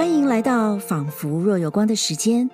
[0.00, 2.48] 欢迎来到仿佛若有光的时间。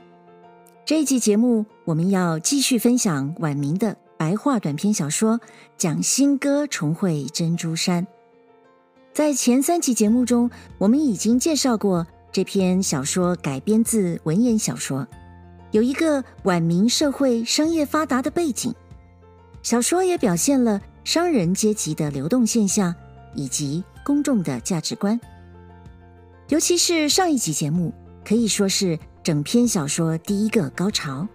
[0.85, 5.39] 这一集节目，我们要继续分享晚明的白话短篇小说
[5.79, 8.05] 《蒋新歌重会珍珠山》。
[9.13, 15.07] 在前三集节目中，我们已经介绍过这篇小说改编自文言小说，
[15.71, 18.75] 有一个晚明社会商业发达的背景。
[19.63, 22.93] 小说也表现了商人阶级的流动现象
[23.37, 25.21] 以及公众的价值观。
[26.49, 27.93] 尤其是上一集节目，
[28.25, 31.27] 可以说是整篇小说第一个高潮。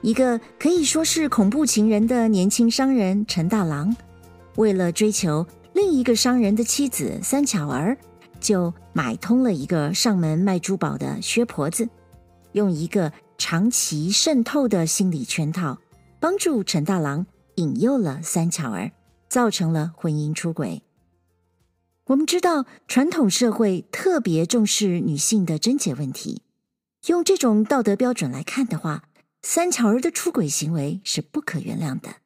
[0.00, 3.94] 一个可以说是恐怖情人的年轻商人陈大郎，
[4.56, 7.96] 为了追求另一个商人的妻子三巧儿，
[8.40, 11.88] 就买通了一个上门卖珠宝的薛婆子，
[12.50, 15.78] 用一个长期渗透的心理圈套，
[16.18, 18.90] 帮助陈大郎引诱了三巧儿，
[19.28, 20.82] 造成了婚姻出轨。
[22.12, 26.42] 我们知道，传统社会特别重视女性的贞洁问题。
[27.06, 29.04] 用这种道德标准来看的话，
[29.40, 32.16] 三巧儿的出轨行为是不可原谅的。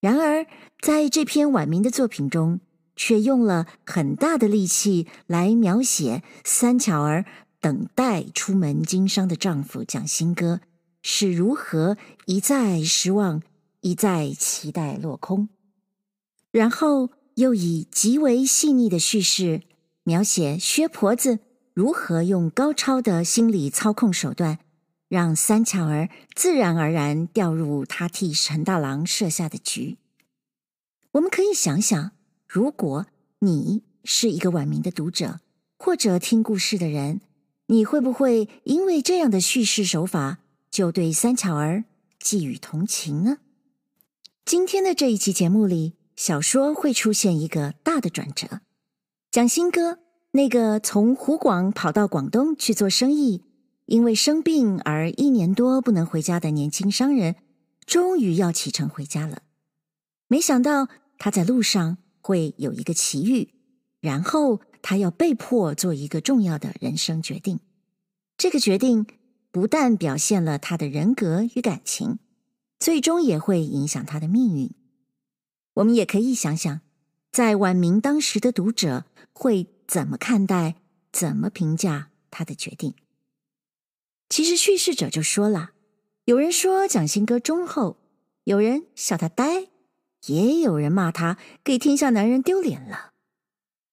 [0.00, 0.46] 然而，
[0.80, 2.58] 在这篇晚明的作品中，
[2.96, 7.24] 却用了很大的力气来描写三巧儿
[7.60, 10.60] 等待出门经商的丈夫蒋新歌
[11.00, 13.40] 是如何一再失望，
[13.82, 15.48] 一再期待落空，
[16.50, 17.10] 然后。
[17.36, 19.62] 又以极为细腻的叙事
[20.04, 21.38] 描写薛婆子
[21.74, 24.58] 如何用高超的心理操控手段，
[25.08, 29.98] 让三巧儿自然而然掉入她替陈大郎设下的局。
[31.12, 32.12] 我们可以想想，
[32.48, 33.04] 如果
[33.40, 35.40] 你是一个晚明的读者，
[35.78, 37.20] 或者听故事的人，
[37.66, 40.38] 你会不会因为这样的叙事手法，
[40.70, 41.84] 就对三巧儿
[42.18, 43.40] 寄予同情呢？
[44.46, 45.95] 今天的这一期节目里。
[46.16, 48.60] 小说会出现一个大的转折，
[49.30, 49.98] 蒋新歌
[50.32, 53.44] 那个从湖广跑到广东去做生意，
[53.84, 57.36] 因为生病而一年多不能回家的年轻商人，
[57.84, 59.42] 终于要启程回家了。
[60.26, 60.88] 没想到
[61.18, 63.50] 他在路上会有一个奇遇，
[64.00, 67.60] 然后他要被迫做一个重要的人生决定。
[68.38, 69.06] 这个决定
[69.50, 72.18] 不但表现了他的人格与感情，
[72.80, 74.70] 最终也会影响他的命运。
[75.76, 76.80] 我们也可以想想，
[77.30, 80.76] 在晚明当时的读者会怎么看待、
[81.12, 82.94] 怎么评价他的决定。
[84.28, 85.72] 其实叙事者就说了，
[86.24, 87.98] 有人说蒋新歌忠厚，
[88.44, 89.68] 有人笑他呆，
[90.26, 93.12] 也有人骂他给天下男人丢脸了。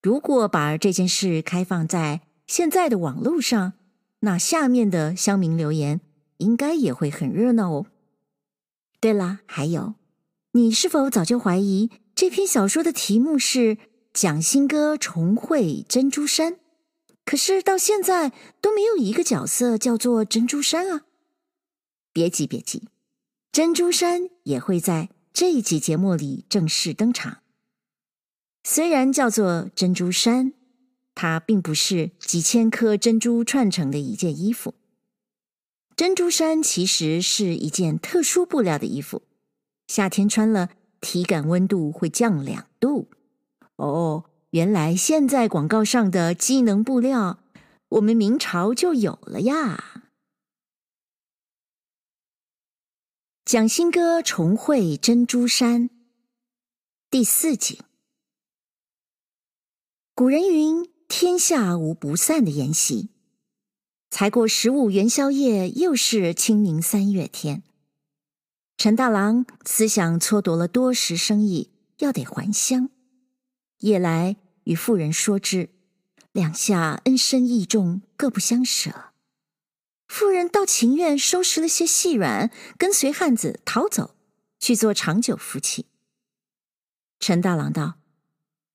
[0.02, 3.74] 如果把这件事开放在现在的网络上，
[4.22, 6.00] 那下面的乡民留言
[6.38, 7.86] 应该也会很热闹哦。
[9.02, 9.96] 对了，还有。
[10.56, 13.76] 你是否早就怀疑这篇小说的题目是
[14.14, 16.54] 《蒋新歌重会珍珠山》？
[17.26, 18.32] 可是到现在
[18.62, 21.06] 都没有一个角色叫做珍珠山啊！
[22.12, 22.84] 别急，别急，
[23.52, 27.40] 珍珠山也会在这一集节目里正式登场。
[28.64, 30.54] 虽然叫做珍珠山，
[31.16, 34.76] 它并不是几千颗珍珠串成的一件衣服。
[35.96, 39.24] 珍珠衫其实是一件特殊布料的衣服。
[39.94, 40.72] 夏天穿了，
[41.02, 43.12] 体感温度会降两度。
[43.76, 47.38] 哦，原来现在广告上的机能布料，
[47.90, 50.02] 我们明朝就有了呀。
[53.46, 55.92] 蒋新歌重绘珍珠山
[57.12, 57.80] 第四集。
[60.16, 63.12] 古人云：“天下无不散的筵席。”
[64.10, 67.62] 才过十五元宵夜，又是清明三月天。
[68.84, 72.90] 陈大郎思想蹉跎了多时生意，要得还乡。
[73.80, 74.36] 夜来
[74.66, 75.70] 与妇人说之，
[76.34, 79.14] 两下恩深义重，各不相舍。
[80.10, 84.16] 妇人倒情愿收拾了些细软，跟随汉子逃走，
[84.60, 85.86] 去做长久夫妻。
[87.22, 87.94] 陈大郎道：“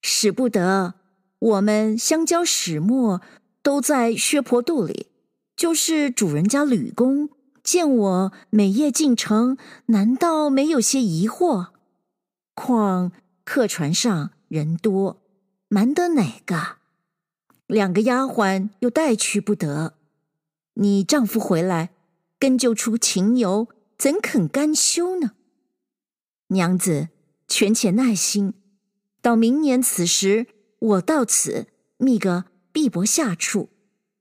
[0.00, 0.94] 使不得，
[1.38, 3.20] 我们相交始末
[3.62, 5.08] 都在薛婆肚里，
[5.54, 7.28] 就是主人家吕公。”
[7.68, 11.66] 见我每夜进城，难道没有些疑惑？
[12.54, 13.12] 况
[13.44, 15.20] 客船上人多，
[15.68, 16.78] 瞒得哪个？
[17.66, 19.98] 两个丫鬟又带去不得。
[20.76, 21.90] 你丈夫回来，
[22.38, 23.68] 根究出情由，
[23.98, 25.32] 怎肯甘休呢？
[26.46, 27.10] 娘子，
[27.46, 28.54] 权且耐心，
[29.20, 30.46] 到明年此时，
[30.78, 31.66] 我到此
[31.98, 33.68] 觅个碧波下处，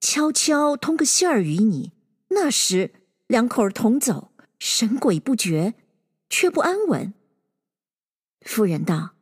[0.02, 1.94] 悄悄通个信儿与你。
[2.32, 2.92] 那时。
[3.28, 5.76] 两口儿同走，神鬼不觉，
[6.30, 7.14] 却不安稳。
[8.42, 9.16] 夫人道：“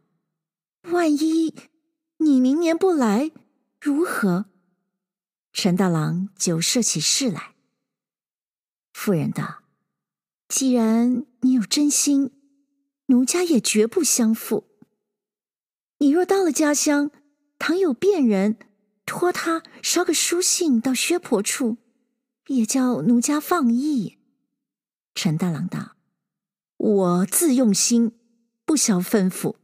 [0.91, 1.53] 万一
[2.17, 3.31] 你明年不来，
[3.81, 4.45] 如何？”
[5.51, 7.55] 陈大郎就设起誓来。
[8.93, 9.63] 夫人道
[10.47, 12.31] ：“既然你有真心，
[13.07, 14.67] 奴家也绝不相负。
[15.97, 17.09] 你若到了家乡，
[17.57, 18.57] 倘有便人
[19.05, 21.77] 托他捎个书信到薛婆处，
[22.47, 24.17] 也叫奴家放逸。”
[25.15, 25.95] 陈大郎道
[26.77, 28.11] ：“我自用心，
[28.65, 29.55] 不消吩咐。”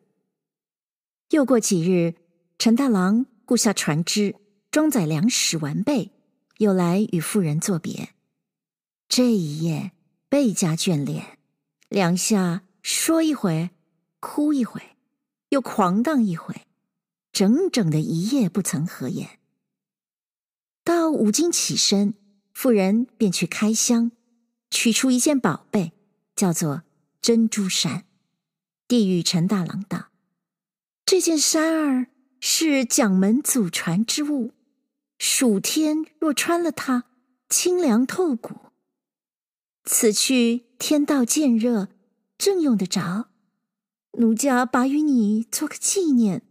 [1.31, 2.15] 又过几日，
[2.57, 4.35] 陈大郎雇下船只，
[4.69, 6.11] 装载粮食完备，
[6.57, 8.13] 又来与妇人作别。
[9.07, 9.91] 这一夜
[10.29, 11.37] 倍加眷恋，
[11.89, 13.71] 两下说一回，
[14.21, 14.81] 哭一回，
[15.49, 16.67] 又狂荡一回，
[17.33, 19.39] 整整的一夜不曾合眼。
[20.83, 22.13] 到五更起身，
[22.53, 24.11] 妇人便去开箱，
[24.69, 25.93] 取出一件宝贝，
[26.35, 26.83] 叫做
[27.21, 28.05] 珍珠衫，
[28.87, 30.09] 递与陈大郎道
[31.05, 32.07] ：“这件衫儿
[32.39, 34.51] 是蒋门祖传之物，
[35.17, 37.05] 暑天若穿了它，
[37.49, 38.55] 清凉透骨。”
[39.85, 41.89] 此去天道渐热，
[42.37, 43.29] 正用得着。
[44.19, 46.43] 奴家把与你做个纪念，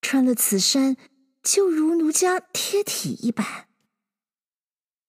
[0.00, 0.96] 穿了此衫，
[1.42, 3.68] 就如奴家贴体一般。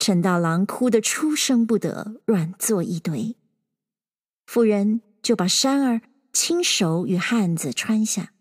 [0.01, 3.35] 陈大郎哭得出声不得，软作一堆。
[4.47, 6.01] 妇人就把衫儿
[6.33, 8.33] 亲手与汉子穿下，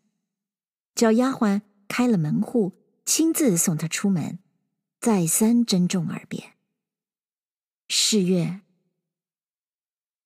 [0.95, 2.73] 叫丫鬟开了门户，
[3.05, 4.39] 亲自送他出门，
[5.03, 6.55] 再三珍重而别。
[7.89, 8.63] 是月。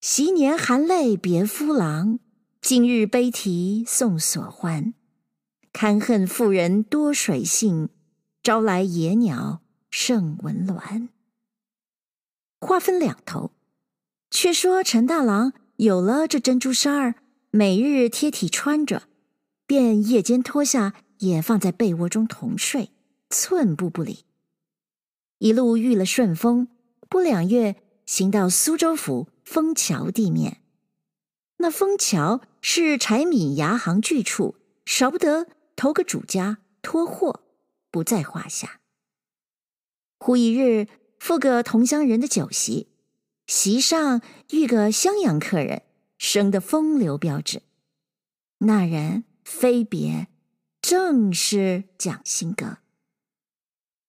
[0.01, 2.21] 昔年含泪别夫郎，
[2.61, 4.95] 今日悲啼送所欢。
[5.73, 7.89] 堪恨妇人多水性，
[8.41, 11.09] 招来野鸟胜文鸾。
[12.65, 13.51] 话分两头，
[14.31, 17.17] 却说陈大郎有了这珍珠衫儿，
[17.51, 19.03] 每日贴体穿着，
[19.67, 22.91] 便夜间脱下，也放在被窝中同睡，
[23.29, 24.25] 寸步不离。
[25.41, 26.69] 一路遇了顺风，
[27.11, 27.77] 不两月，
[28.07, 29.29] 行到苏州府。
[29.45, 30.63] 枫桥地面，
[31.59, 34.55] 那枫桥是柴米牙行聚处，
[34.87, 35.47] 少不得
[35.77, 37.43] 投个主家托货，
[37.91, 38.81] 不在话下。
[40.19, 40.89] 忽一日，
[41.25, 42.89] 赴个同乡人的酒席，
[43.47, 45.81] 席上遇个襄阳客人，
[46.19, 47.63] 生得风流标致。
[48.59, 50.29] 那人非别，
[50.83, 52.77] 正是蒋新歌。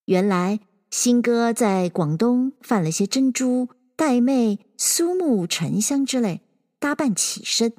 [0.03, 0.59] 原来
[0.91, 3.69] 新歌在广东贩了些珍珠。
[3.95, 6.41] 玳瑁、苏木、沉香之类，
[6.79, 7.71] 搭办起身。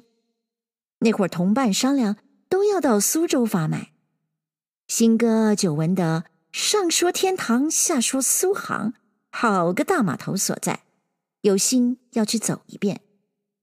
[1.01, 2.17] 那会儿同伴商量，
[2.49, 3.91] 都要到苏州发卖。
[4.87, 8.95] 新歌久闻得上说天堂，下说苏杭，
[9.39, 10.81] 好个大码头所在，
[11.41, 13.01] 有心要去走一遍，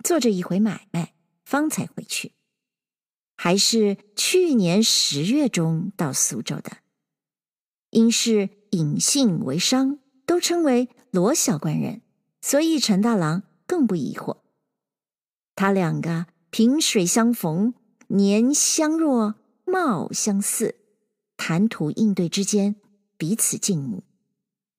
[0.04, 2.30] 做这一回买卖，方才回去。
[3.34, 6.76] 还是去年十月中到苏州的，
[7.90, 12.02] 因是隐姓为商，都称为罗小官人。
[12.40, 14.42] 所以陈大郎更不疑惑，
[15.56, 17.74] 他两个萍水相逢，
[18.06, 19.34] 年相若，
[19.64, 20.76] 貌相似，
[21.36, 22.76] 谈吐应对之间
[23.18, 24.04] 彼此敬慕，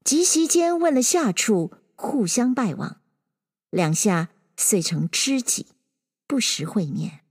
[0.06, 3.02] 即席间问了下处，互相拜望，
[3.72, 5.66] 两下遂成知己，
[6.28, 7.22] 不时会面。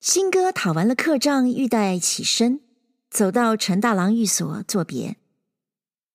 [0.00, 2.62] 新歌讨完了客账，欲待起身，
[3.10, 5.18] 走到陈大郎寓所作别，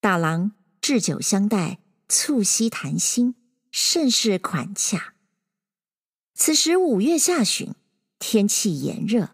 [0.01, 1.79] 大郎置酒相待。
[2.09, 3.33] 促膝谈心，
[3.71, 5.15] 甚是款洽。
[6.35, 7.73] 此时五月下旬，
[8.19, 9.29] 天气炎热，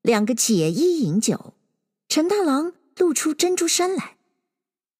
[0.00, 1.54] 两个解衣饮酒。
[2.08, 4.13] 陈大郎露出珍珠衫来，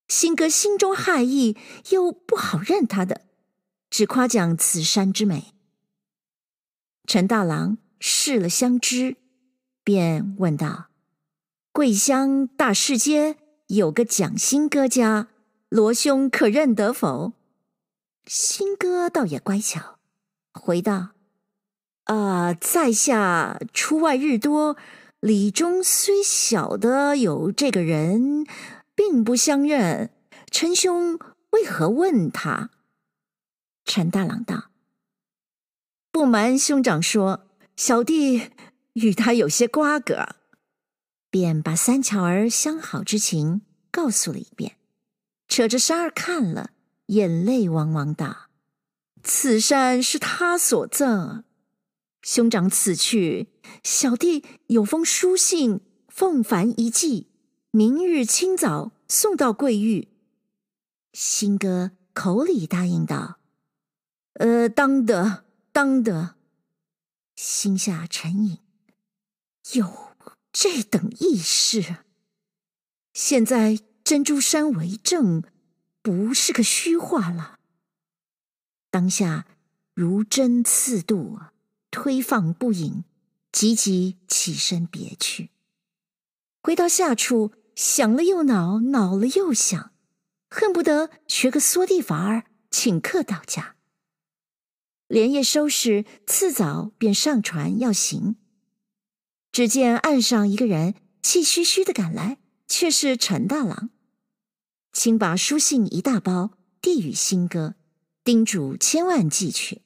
[0.09, 1.57] 新哥心中骇意，
[1.91, 3.23] 又不好认他的，
[3.91, 5.55] 只夸奖此山之美。
[7.07, 9.17] 陈大郎试了相知，
[9.83, 10.87] 便问道
[11.73, 13.37] ：“桂香大市街
[13.69, 15.29] 有个蒋新哥家。”
[15.71, 17.33] 罗兄可认得否？
[18.27, 19.99] 新哥倒也乖巧，
[20.53, 21.09] 回道
[22.05, 24.77] ：“啊、在下出外日多，
[25.19, 28.47] 里中虽晓得有这个人，
[28.95, 30.11] 并不相认。
[30.51, 31.19] 陈兄
[31.51, 32.71] 为何问他？”
[33.85, 34.71] 陈大郎道
[36.11, 37.47] ：“不瞒兄长说，
[37.77, 38.51] 小弟
[38.95, 40.37] 与他有些瓜葛。”
[41.31, 44.77] 便把三巧儿相好之情告诉了一遍。
[45.49, 46.71] 扯着衫儿看了，
[47.07, 48.49] 眼泪汪汪道
[49.25, 51.43] ：“此衫是他所赠，
[52.23, 53.49] 兄长此去，
[53.83, 57.33] 小弟有封书信奉凡一寄，
[57.75, 60.07] 明日清早送到贵玉。”
[61.13, 63.41] 新哥口里答应道
[64.39, 66.37] ：“呃，当得，当得。”
[67.35, 68.61] 心下沉吟
[69.75, 70.15] ：“有
[70.53, 71.97] 这等义士，
[73.13, 75.43] 现在。”珍珠山为证，
[76.03, 77.59] 不是个虚话了。
[78.91, 79.47] 当下
[79.95, 81.41] 如针刺肚，
[81.91, 83.05] 推放不已，
[83.51, 85.49] 急急起身别去。
[86.63, 89.93] 回到下处，想了又恼，恼了又想，
[90.49, 93.77] 恨不得学个缩地法儿，请客到家。
[95.09, 98.37] 连夜收拾，次早便上船要行。
[99.53, 103.91] 只见岸上一个人气吁吁的赶来，却是陈大郎。
[104.93, 107.75] 请把书信一大包递与新哥，
[108.23, 109.83] 叮嘱千万寄去。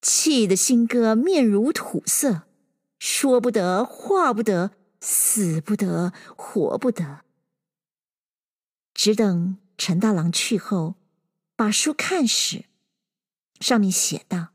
[0.00, 2.42] 气得新哥面如土色，
[2.98, 4.72] 说不得，话不得，
[5.02, 7.24] 死不得，活不得。
[8.94, 10.94] 只等陈大郎去后，
[11.56, 12.66] 把书看时，
[13.58, 14.50] 上面写道。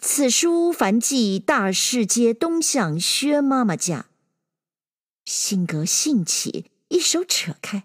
[0.00, 4.06] 此书凡记大士街东向薛妈妈家。
[5.24, 7.84] 性格兴起，一手扯开，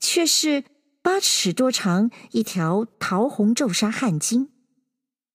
[0.00, 0.64] 却是
[1.02, 4.48] 八尺多长一条桃红皱纱汗巾，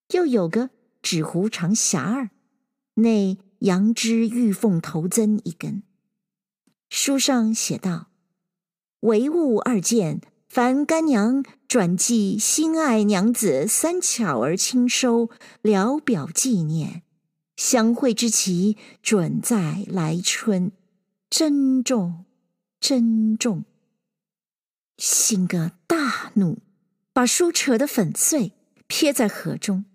[0.08, 0.72] 又有个
[1.03, 2.32] 纸糊长匣儿，
[2.96, 5.82] 内羊脂玉凤头簪一根。
[6.89, 8.10] 书上写道
[9.01, 15.30] ：“唯物二件。”凡干娘转寄心爱娘子三巧儿亲收，
[15.62, 17.03] 聊表纪念，
[17.56, 20.74] 相会之期准在来春，
[21.30, 22.25] 珍重，
[22.82, 23.63] 珍重。
[24.98, 26.58] 新哥大怒，
[27.13, 28.51] 把书扯得粉碎，
[28.88, 29.86] 撇在河中，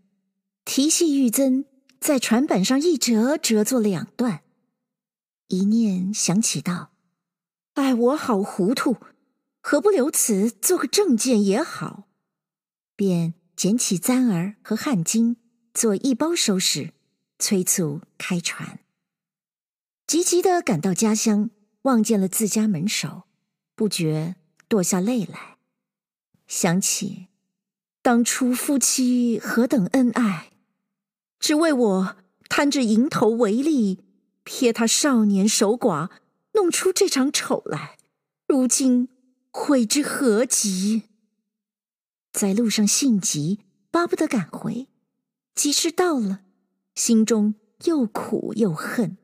[0.65, 1.67] 提系玉簪，
[2.01, 4.43] 在船板上一折，折作两段。
[5.49, 6.93] 一念想起道
[7.75, 8.97] ：“哎，我好糊涂。”
[9.69, 12.05] 何不留此做个证件也好？
[12.95, 15.35] 便捡起簪儿和汗巾，
[15.75, 16.93] 做一包收拾，
[17.41, 18.79] 催促开船。
[20.07, 21.51] 急急的赶到家乡，
[21.83, 23.25] 望见了自家门首，
[23.75, 24.37] 不觉
[24.69, 25.57] 堕下泪来，
[26.47, 27.27] 想起
[28.03, 30.53] 当初夫妻何等恩爱，
[31.47, 32.17] 只为我
[32.49, 34.01] 贪着蝇头为利，
[34.43, 36.11] 撇他少年守寡，
[36.55, 37.99] 弄出这场丑来，
[38.49, 39.09] 如今。
[39.53, 41.05] 悔之何及！
[42.33, 43.61] 在路上性急，
[43.93, 44.89] 巴不得赶回。
[45.55, 46.41] 及时到了，
[46.97, 49.17] 心中又苦又恨，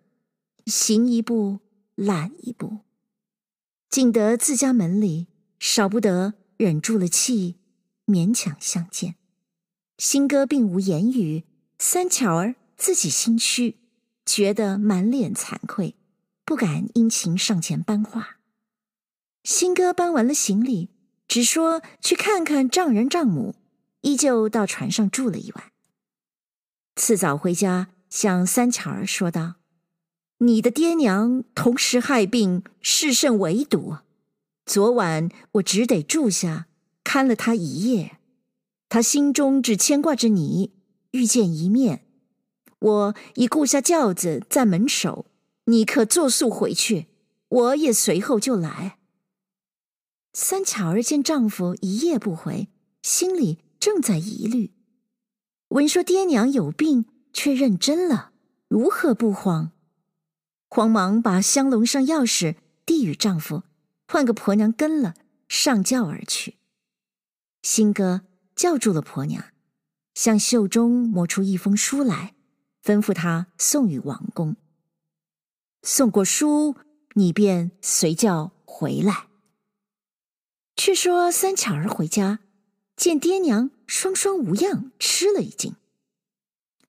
[0.67, 1.59] 行一步
[1.97, 2.79] 懒一步。
[3.91, 5.27] 进得自家门里，
[5.59, 7.57] 少不得忍住了气，
[8.07, 9.17] 勉强相见。
[9.99, 11.43] 新哥并无言语，
[11.85, 13.77] 三巧儿自己心虚，
[14.25, 15.97] 觉得满脸惭愧，
[16.45, 18.37] 不敢殷勤上前搬话。
[19.43, 20.91] 新哥搬完了行李，
[21.27, 23.57] 只说去看看丈人丈母，
[24.03, 25.73] 依旧到船上住了一晚。
[26.95, 29.55] 次早回家，向三巧儿说道
[30.39, 33.97] ：“你的爹娘同时害病，事甚危笃。
[34.65, 36.69] 昨晚我只得住下
[37.03, 38.19] 看了他一夜，
[38.89, 40.71] 他心中只牵挂着你，
[41.13, 42.05] 遇见一面。
[42.81, 45.27] 我已雇下轿子在门首，
[45.67, 47.07] 你可作速回去，
[47.49, 48.99] 我也随后就来。”
[50.35, 52.69] 三巧儿见丈夫一夜不回，
[53.03, 54.73] 心里正在疑虑。
[55.69, 58.33] 闻说爹娘有病，却认真了，
[58.67, 59.73] 如何不慌？
[60.69, 63.63] 慌忙把香笼上钥匙递与丈夫，
[64.09, 65.15] 换个婆娘跟了，
[65.49, 66.57] 上轿而去。
[67.63, 68.23] 新哥
[68.57, 69.52] 叫住了婆娘，
[70.15, 72.35] 向袖中摸出一封书来，
[72.83, 74.57] 吩咐他送与王公。
[75.83, 76.77] 送过书，
[77.15, 79.29] 你便随轿回来。
[80.77, 82.41] 却说三巧儿回家，
[82.97, 85.77] 见爹娘双双无恙，吃了一惊。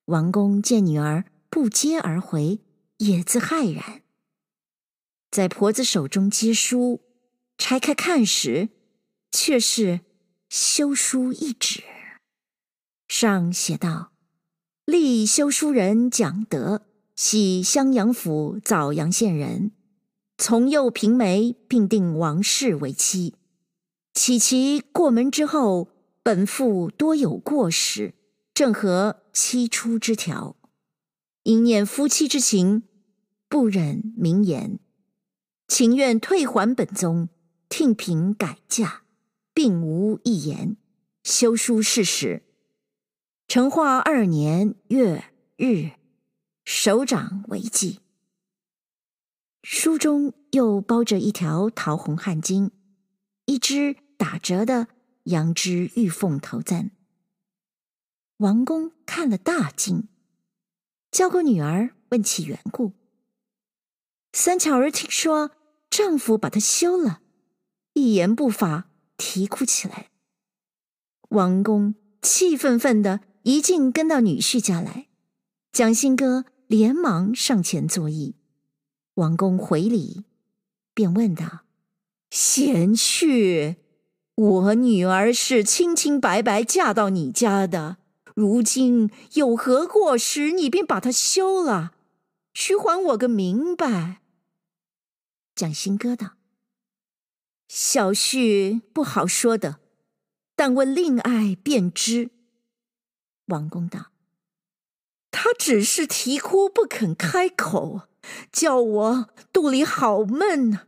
[0.05, 2.59] 王公见女儿不接而回，
[2.97, 4.01] 也自骇然。
[5.31, 7.01] 在婆子手中接书，
[7.57, 8.69] 拆开看时，
[9.31, 10.01] 却是
[10.49, 11.83] 休书一纸，
[13.15, 14.11] 上写道
[14.85, 16.81] ：“立休书人蒋德，
[17.15, 19.71] 系襄阳府枣阳县人，
[20.35, 23.35] 从幼平梅，并定王氏为妻。”
[24.15, 25.89] 启其过门之后，
[26.23, 28.15] 本妇多有过失，
[28.51, 30.55] 正合妻出之条，
[31.43, 32.81] 因念夫妻之情，
[33.47, 34.79] 不忍明言，
[35.67, 37.29] 情愿退还本宗，
[37.69, 39.03] 听凭改嫁，
[39.53, 40.75] 并无一言。
[41.23, 42.41] 休书事实，
[43.47, 45.91] 成化二年月日，
[46.65, 47.99] 首长为记。
[49.61, 52.71] 书中又包着一条桃红汗巾，
[53.45, 53.97] 一只。
[54.15, 54.87] 打折的
[55.23, 56.91] 羊脂玉凤头簪，
[58.37, 60.07] 王公看了大惊，
[61.11, 62.93] 叫过女儿问其缘故。
[64.31, 65.51] 三巧儿听说
[65.89, 67.21] 丈夫把她休了，
[67.93, 70.11] 一言不发，啼哭起来。
[71.29, 75.07] 王公气愤愤的一径跟到女婿家来，
[75.73, 78.35] 蒋新歌连忙上前作揖。
[79.15, 80.23] 王公回礼，
[80.93, 81.65] 便问道
[82.31, 83.75] ：“贤婿，
[84.35, 87.97] 我女儿是清清白白嫁到你家的，
[88.33, 91.95] 如今有何过失，你便把她休了，
[92.53, 94.21] 须还我个明白。”
[95.53, 96.37] 蒋新歌道
[97.67, 99.81] ：“小婿不好说的，
[100.55, 102.29] 但问令爱便知。”
[103.47, 104.07] 王公道
[105.31, 108.03] ：“他只是啼哭不肯开口。”
[108.53, 110.83] 叫我肚里好闷呐！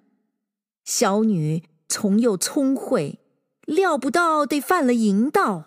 [0.86, 3.20] 小女从幼聪慧，
[3.66, 5.66] 料不到得犯了淫道。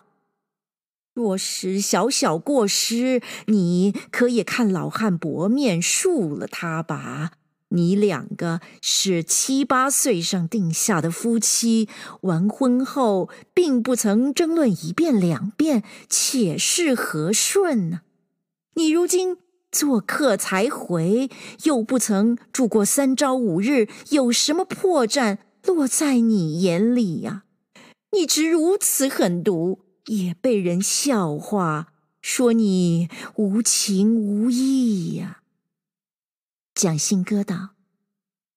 [1.13, 7.33] 若是小小过失，你可也看老汉薄面恕了他吧。
[7.69, 11.87] 你两个是七八岁上定下的夫妻，
[12.21, 18.01] 完婚后并不曾争论一遍两遍，且是和顺呢？
[18.75, 19.37] 你如今。
[19.71, 21.29] 做客才回，
[21.65, 27.43] 又不曾住过三朝五日，有什么破绽落在你眼里呀？
[28.11, 35.38] 你直如此狠毒，也被人笑话，说你无情无义呀。
[36.79, 37.71] 蒋信歌道：“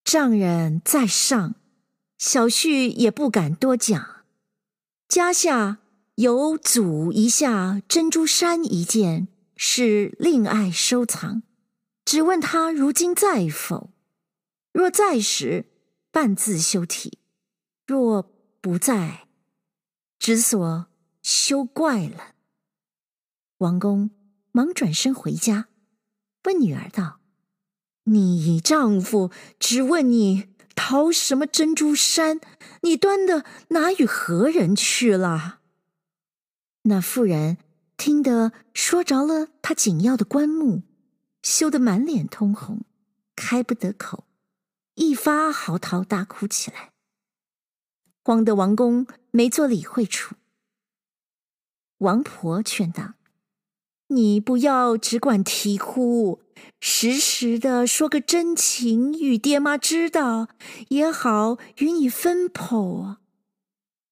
[0.05, 1.55] 丈人在上，
[2.17, 4.23] 小婿也不敢多讲。
[5.09, 5.79] 家下
[6.15, 11.43] 有祖遗下珍珠衫一件。”是令爱收藏，
[12.03, 13.91] 只问他如今在否？
[14.73, 15.67] 若在时，
[16.11, 17.19] 半自休体；
[17.85, 18.23] 若
[18.59, 19.27] 不在，
[20.17, 20.87] 只所
[21.21, 22.33] 休怪了。
[23.59, 24.09] 王公
[24.51, 25.67] 忙转身回家，
[26.45, 27.21] 问女儿道
[28.05, 32.39] ：“你丈夫只问你淘什么珍珠衫，
[32.81, 35.59] 你端的哪与何人去了？”
[36.83, 37.57] 那妇人。
[37.95, 40.81] 听得说着了他紧要的棺木，
[41.41, 42.81] 羞得满脸通红，
[43.33, 44.25] 开不得口，
[44.95, 46.91] 一发嚎啕大哭起来。
[48.25, 50.35] 慌得王公没做理会处。
[51.99, 53.13] 王婆劝道
[54.07, 56.41] ：“你不要只管啼哭，
[56.79, 60.47] 实时的说个真情与爹妈知道，
[60.89, 63.19] 也好与你分剖啊。”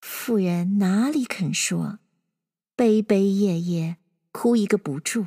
[0.01, 1.99] 妇人哪里肯说？
[2.75, 3.97] 悲悲夜夜
[4.31, 5.25] 哭一个不住，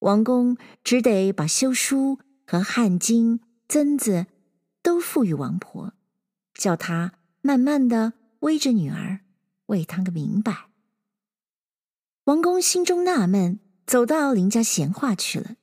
[0.00, 3.38] 王公只得把休书和汗巾、
[3.68, 4.26] 簪子
[4.82, 5.92] 都付与王婆，
[6.54, 7.12] 叫她
[7.42, 9.20] 慢慢的煨着女儿，
[9.66, 10.70] 为她个明白。
[12.24, 15.54] 王公心中纳闷，走到邻家闲话去了。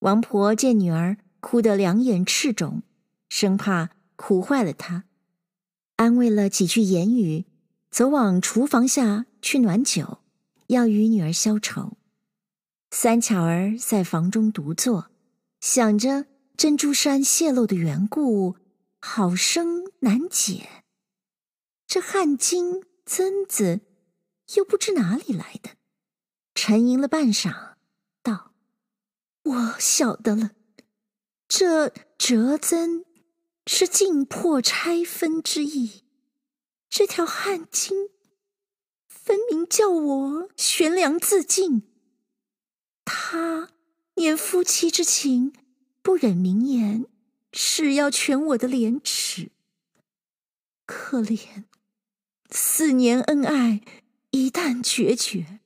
[0.00, 2.82] 王婆见女儿哭得两眼赤肿，
[3.28, 5.04] 生怕哭坏了她，
[5.96, 7.46] 安慰了几句言语。
[7.90, 10.18] 走往厨房下去暖酒，
[10.66, 11.96] 要与女儿消愁。
[12.90, 15.10] 三巧儿在房中独坐，
[15.60, 18.56] 想着珍珠衫泄露的缘故，
[19.00, 20.84] 好生难解。
[21.86, 23.80] 这汗巾簪子
[24.54, 25.70] 又不知哪里来的，
[26.54, 27.67] 沉吟了半晌
[29.48, 30.50] ，：“我晓得了，
[31.48, 33.04] 这折簪
[33.66, 36.04] 是尽破拆分之意。”
[36.90, 38.10] 这条汗巾，
[39.06, 41.82] 分明叫我悬梁自尽。
[43.04, 43.70] 他
[44.16, 45.54] 念夫妻之情，
[46.02, 47.06] 不忍明言，
[47.52, 49.50] 是要全我的廉耻。
[50.84, 51.64] 可怜
[52.50, 53.82] 四年恩爱，
[54.30, 55.60] 一旦决绝，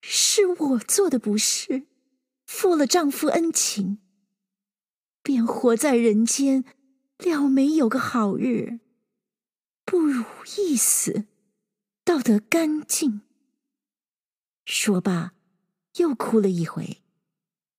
[0.00, 1.84] 是我做的不是，
[2.54, 3.96] 负了丈夫恩情，
[5.22, 6.64] 便活在人间，
[7.16, 8.78] 料没有个好日。
[9.86, 10.22] 不如
[10.58, 11.24] 一死，
[12.04, 13.22] 倒得干净。
[14.66, 15.32] 说罢，
[15.96, 16.98] 又哭了一回，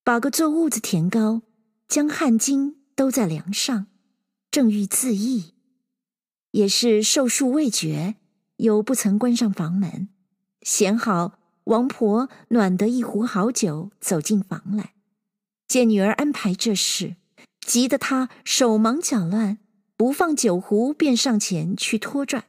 [0.03, 1.43] 把个做痦子填高，
[1.87, 3.85] 将汗巾兜在梁上，
[4.49, 5.53] 正欲自缢，
[6.49, 8.15] 也是寿数未绝，
[8.57, 10.09] 又不曾关上房门，
[10.63, 14.93] 闲好王婆暖得一壶好酒，走进房来，
[15.67, 17.15] 见女儿安排这事，
[17.65, 19.59] 急得她手忙脚乱。
[19.95, 22.45] 不放酒壶，便上前去拖拽，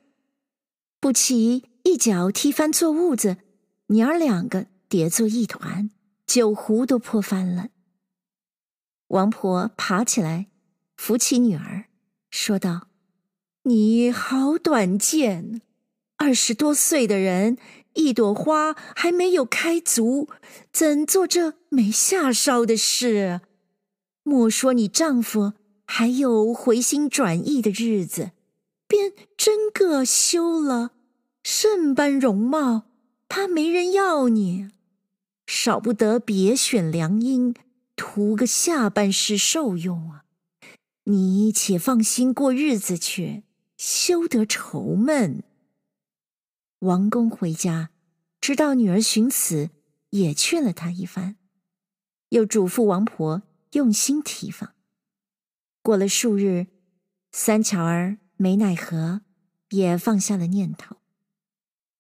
[0.98, 3.36] 不期一脚踢翻做痦子，
[3.88, 5.90] 娘儿两个叠作一团，
[6.26, 7.68] 酒壶都泼翻了。
[9.08, 10.46] 王婆爬起来，
[10.96, 11.84] 扶起女儿，
[12.30, 12.88] 说道
[13.64, 15.60] ：“你好短见，
[16.16, 17.58] 二十多岁的人，
[17.94, 20.28] 一朵花还没有开足，
[20.72, 23.40] 怎做这没下梢的事？
[24.22, 25.54] 莫说你丈夫。”
[25.86, 28.30] 还有回心转意的日子，
[28.88, 30.92] 便真个休了，
[31.42, 32.84] 甚般容貌，
[33.28, 34.70] 怕没人要你，
[35.46, 37.54] 少不得别选良姻，
[37.94, 40.24] 图个下半世受用啊！
[41.04, 43.42] 你且放心过日子去，
[43.76, 45.42] 休得愁闷。
[46.84, 47.88] 王公回家，
[48.42, 49.70] 知道女儿寻死，
[50.10, 51.36] 也劝了她一番，
[52.28, 53.42] 又嘱咐王婆
[53.72, 54.74] 用心提防。
[55.82, 56.66] 过了数日，
[57.32, 59.22] 三巧儿没奈何，
[59.70, 60.96] 也放下了念头。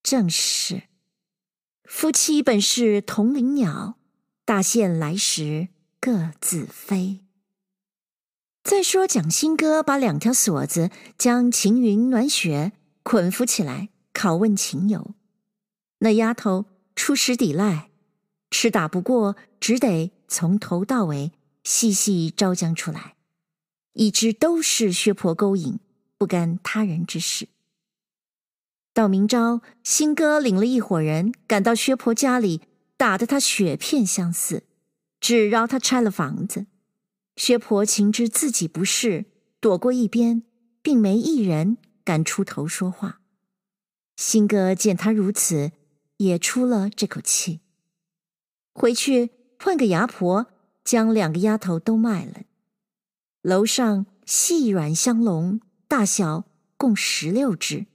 [0.02, 0.82] 正是，
[1.84, 3.96] 夫妻本是同林鸟，
[4.44, 5.68] 大限来时
[5.98, 7.24] 各自飞。
[8.62, 15.14] 再说蒋新哥把两条锁子将晴云、暖雪捆缚起来，拷问情友。
[15.98, 16.64] 那丫头
[16.96, 17.90] 初时抵赖，
[18.50, 21.32] 吃打不过，只得从头到尾
[21.64, 23.16] 细细招将出来。
[23.94, 25.78] 已知都是薛婆勾引，
[26.16, 27.48] 不干他人之事。
[28.92, 32.62] 到明朝，新哥领了一伙人赶到薛婆家里，
[32.96, 34.64] 打得他血片相似，
[35.20, 36.66] 只饶他拆了房子。
[37.36, 39.24] 薛婆情知自己不是，
[39.58, 40.44] 躲过一边，
[40.82, 43.20] 并没一人敢出头说话。
[44.16, 45.72] 新哥见他如此，
[46.18, 47.60] 也出了这口气。
[48.72, 50.46] 回去换个牙婆，
[50.84, 52.42] 将两个丫头都卖了。
[53.42, 56.44] 楼上细软香笼，大小
[56.76, 57.86] 共十六只，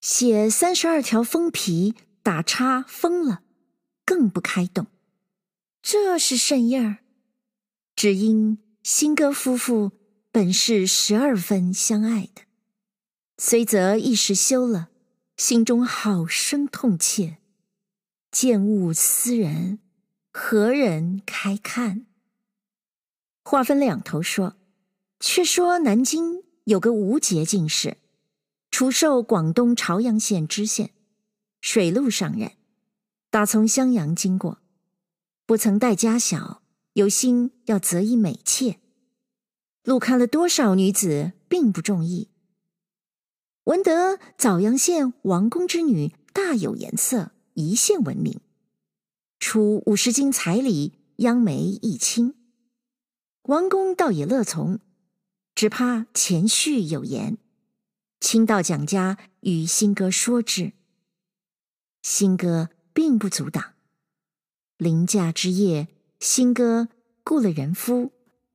[0.00, 3.42] 写三十二条封皮，打叉封了，
[4.04, 4.86] 更不开动。
[5.82, 6.98] 这是甚样儿？
[7.96, 9.92] 只因新哥夫妇
[10.30, 12.42] 本是十二分相爱的，
[13.38, 14.89] 虽则一时休了，
[15.40, 17.38] 心中好生痛切，
[18.30, 19.78] 见物思人，
[20.30, 22.04] 何人开看？
[23.42, 24.56] 话分两头说，
[25.18, 27.96] 却说南京有个吴节进士，
[28.70, 30.90] 除授广东潮阳县知县，
[31.62, 32.52] 水陆上人，
[33.30, 34.58] 打从襄阳经过，
[35.46, 36.60] 不曾带家小，
[36.92, 38.78] 有心要择一美妾，
[39.84, 42.29] 路看了多少女子，并不中意。
[43.64, 48.40] 闻得枣阳县王公之女大有颜色，一县闻名，
[49.38, 52.34] 出五十金彩礼，央媒一亲。
[53.42, 54.78] 王公倒也乐从，
[55.54, 57.36] 只怕前序有言，
[58.18, 60.72] 亲到蒋家与新哥说之。
[62.02, 63.74] 新哥并不阻挡。
[64.78, 66.88] 临嫁之夜，新哥
[67.22, 68.12] 雇了人夫，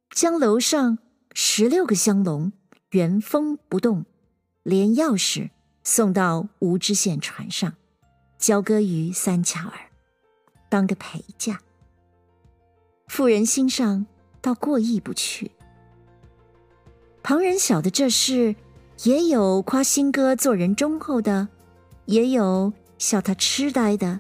[0.09, 0.97] 将楼上
[1.33, 2.51] 十六个香笼
[2.89, 4.05] 原封不动，
[4.65, 5.51] 连钥匙
[5.85, 7.71] 送到吴知县船上，
[8.37, 9.79] 交割于三巧儿，
[10.67, 11.61] 当个陪嫁。
[13.07, 14.05] 妇人心上。
[14.45, 15.49] 倒过意不去。
[17.23, 18.55] 旁人晓得这事，
[19.01, 21.47] 也有夸新哥做人忠厚的，
[22.05, 24.19] 也有笑他痴呆的，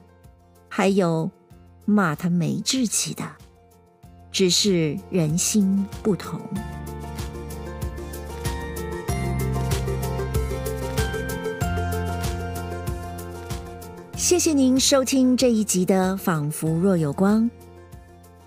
[0.67, 1.29] 还有
[1.85, 3.23] 骂他没志气的，
[4.31, 6.41] 只是人心不同。
[14.17, 17.43] 谢谢您收听这一集的《仿佛若有光》。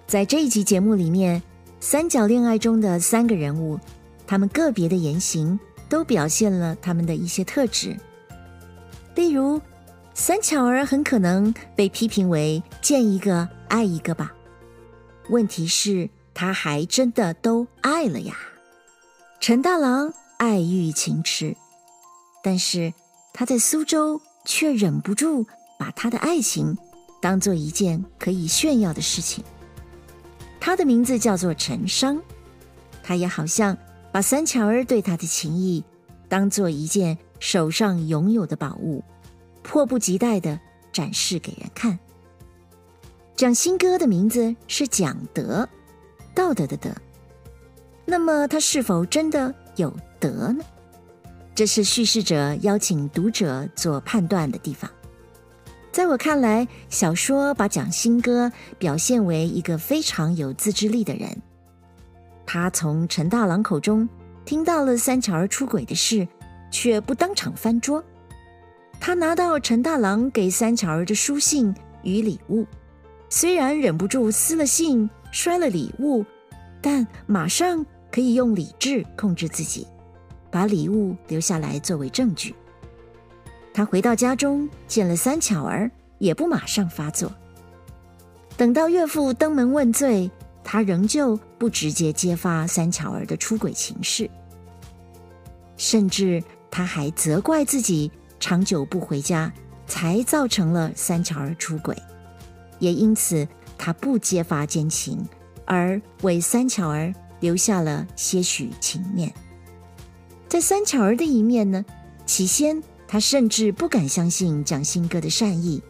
[0.07, 1.43] 在这一集节目里面。
[1.81, 3.79] 三角恋爱中的三个人物，
[4.27, 5.57] 他们个别的言行
[5.89, 7.97] 都表现了他们的一些特质。
[9.15, 9.61] 例如，
[10.13, 14.35] 三巧儿很可能被批评为见一个爱一个吧。
[15.29, 18.37] 问题是，他还真的都爱了呀。
[19.39, 21.55] 陈大郎爱欲情痴，
[22.43, 22.93] 但是
[23.33, 25.47] 他在苏州却忍不住
[25.79, 26.77] 把他的爱情
[27.23, 29.43] 当做一件可以炫耀的事情。
[30.61, 32.21] 他的名字叫做陈商，
[33.03, 33.79] 他也好像
[34.13, 35.83] 把三巧儿对他的情谊
[36.29, 39.03] 当做一件手上拥有的宝物，
[39.63, 40.61] 迫不及待地
[40.93, 41.99] 展示给人看。
[43.37, 45.67] 蒋新哥的名字是蒋德，
[46.35, 46.91] 道德的德。
[48.05, 50.65] 那么他是否真的有德呢？
[51.55, 54.91] 这是叙事者邀请读者做判断的地方。
[55.91, 61.43] 在我看来，小说把蒋新哥表现为一个非常有自制力的人。
[62.47, 64.09] 他从陈大郎口中
[64.45, 66.27] 听到了三巧儿出轨的事，
[66.71, 68.03] 却不当场翻桌。
[69.01, 72.67] 他拿到陈大郎给三巧儿的书信与礼物，
[73.29, 76.25] 虽然忍不住撕了信、摔了礼物，
[76.81, 79.87] 但马上可以用理智控制自己，
[80.51, 82.55] 把礼物留下来作为证据。
[83.79, 85.89] 他回到家中，见了三巧儿，
[86.19, 87.33] 也不马上发作。
[88.57, 90.29] 等到岳父登门问罪，
[90.65, 94.29] 他仍旧不直接揭发三巧儿的出轨情事，
[95.77, 98.11] 甚至他还责怪自己
[98.41, 99.53] 长久不回家，
[99.87, 101.97] 才造成了三巧儿出轨。
[102.81, 103.47] 也因此，
[103.79, 105.25] 他不揭发奸情，
[105.65, 109.33] 而为三巧儿留下了些许情面。
[110.49, 111.85] 在三巧儿的一面呢，
[112.27, 115.83] 起先他甚至不敢相信蒋新哥的善意，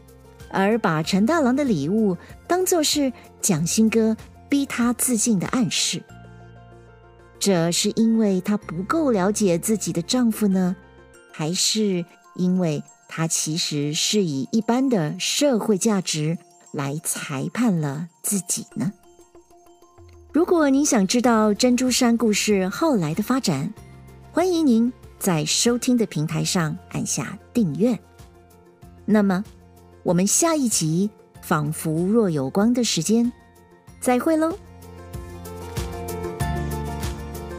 [0.51, 4.17] 而把陈大郎的礼物当作是蒋新哥
[4.49, 6.03] 逼他自尽的暗示。
[7.41, 10.75] 这是因为她不够了解自己的丈夫呢，
[11.33, 12.05] 还是
[12.35, 16.37] 因为她其实是以一般的社会价值
[16.73, 18.93] 来裁判了自己呢？
[20.33, 23.73] 如果您想知道珍珠山故事后来的发展，
[24.33, 27.99] 欢迎您在收听的平台上按下订阅。
[29.05, 29.45] 那么，
[30.03, 31.11] 我们下一集
[31.43, 33.33] 仿佛若有光的时间，
[34.01, 34.57] 再会喽。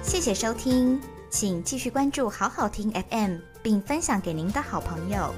[0.04, 5.34] 谢谢收听，请继续关注好好听 FM，并分享给您的好朋友。